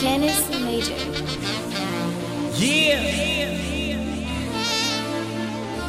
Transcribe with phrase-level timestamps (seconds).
[0.00, 0.96] Canis Major.
[2.56, 3.02] Yeah.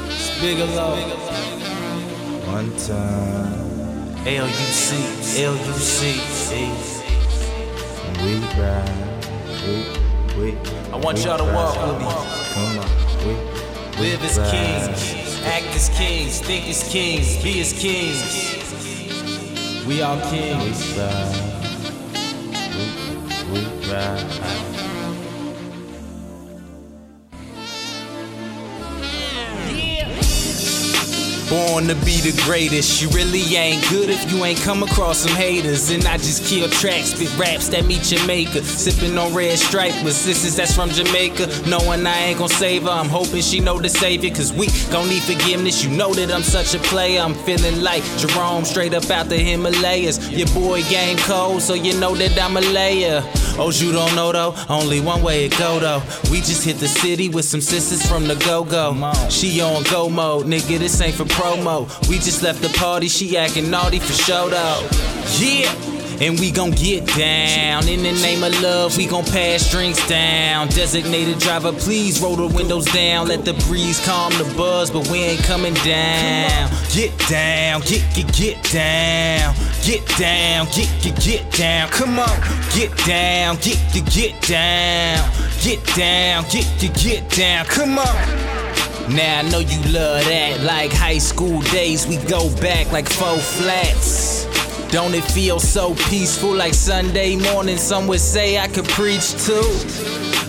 [0.10, 0.96] It's Bigelow.
[2.52, 4.90] One time L-U-C.
[5.46, 6.20] L-U-C.
[8.22, 9.24] we ride,
[9.64, 9.76] we,
[10.38, 10.48] we.
[10.92, 12.08] I want y'all to walk with me.
[12.52, 12.90] Come on,
[13.26, 13.34] we,
[13.98, 15.00] we Live as kings.
[15.46, 16.42] Act as kings.
[16.42, 17.38] Think as kings.
[17.42, 19.86] Be as kings.
[19.88, 20.98] We all kings.
[20.98, 21.51] we, we
[23.92, 24.71] ride.
[31.52, 33.02] Born to be the greatest.
[33.02, 35.90] You really ain't good if you ain't come across some haters.
[35.90, 38.64] And I just kill tracks, spit raps that meet Jamaica.
[38.64, 41.50] Sipping on red stripe with sisters that's from Jamaica.
[41.68, 42.90] Knowing I ain't gon' save her.
[42.90, 44.34] I'm hoping she know the savior.
[44.34, 45.84] Cause we gon' need forgiveness.
[45.84, 47.20] You know that I'm such a player.
[47.20, 50.32] I'm feeling like Jerome straight up out the Himalayas.
[50.32, 53.22] Your boy game cold, so you know that I'm a layer.
[53.58, 54.56] Oh, you don't know though?
[54.70, 56.02] Only one way it go though.
[56.32, 58.96] We just hit the city with some sisters from the go go.
[59.30, 60.80] She on go mode, nigga.
[60.80, 61.88] This ain't for promo.
[62.08, 63.08] We just left the party.
[63.08, 64.88] She acting naughty for show though.
[65.40, 65.74] Yeah.
[66.22, 67.88] And we gon' get down.
[67.88, 70.68] In the name of love, we gon' pass drinks down.
[70.68, 73.28] Designated driver, please roll the windows down.
[73.28, 76.70] Let the breeze calm the buzz, but we ain't coming down.
[76.94, 79.56] Get down, get, get, get down.
[79.84, 81.90] Get down, get, get, get down.
[81.90, 82.40] Come on,
[82.76, 85.28] get down, get, get, get down.
[85.64, 87.66] Get down, get, get, get down.
[87.66, 88.51] Come on.
[89.10, 90.62] Now I know you love that.
[90.62, 94.46] Like high school days, we go back like four flats.
[94.92, 97.78] Don't it feel so peaceful like Sunday morning?
[97.78, 99.64] Some would say I could preach too.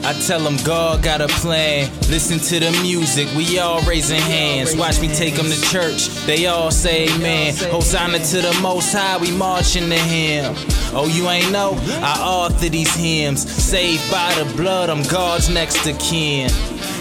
[0.05, 1.89] I tell them God got a plan.
[2.11, 4.75] Listen to the music, we all raising hands.
[4.75, 7.55] Watch me take them to church, they all say amen.
[7.71, 10.55] Hosanna to the most high, we marching to him.
[10.93, 11.75] Oh, you ain't know?
[12.03, 13.49] I author these hymns.
[13.49, 16.51] Saved by the blood, I'm God's next to kin.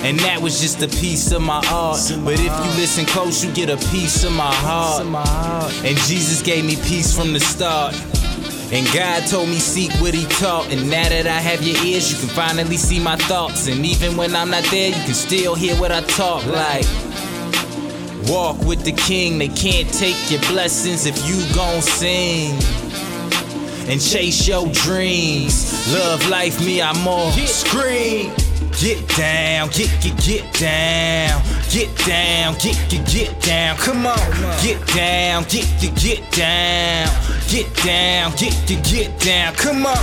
[0.04, 2.00] And that was just a piece of my art.
[2.26, 5.06] But if you listen close, you get a piece of my heart.
[5.86, 7.94] And Jesus gave me peace from the start.
[8.74, 10.72] And God told me seek what he taught.
[10.72, 13.68] And now that I have your ears, you can finally see my thoughts.
[13.68, 16.86] And even when I'm not there, you can still hear what I talk like.
[18.28, 22.54] Walk with the king, they can't take your blessings if you gon' sing.
[23.90, 25.94] And chase your dreams.
[25.94, 28.32] Love life, me, I'm more scream.
[28.82, 31.40] Get down, get, get, get down.
[31.70, 33.78] Get down, get, get, get down.
[33.78, 34.18] Come on,
[34.64, 37.08] get down, get, get, get down.
[37.48, 39.54] Get down, get, get, get down.
[39.54, 39.96] Come on.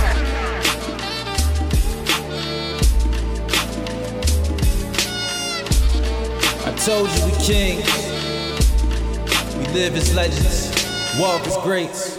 [6.63, 7.83] I told you we kings.
[9.57, 12.18] We live as legends, walk as greats.